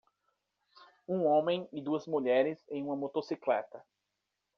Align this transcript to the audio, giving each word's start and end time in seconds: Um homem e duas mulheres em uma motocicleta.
Um 1.07 1.27
homem 1.27 1.69
e 1.71 1.79
duas 1.79 2.07
mulheres 2.07 2.65
em 2.71 2.81
uma 2.83 2.95
motocicleta. 2.95 3.85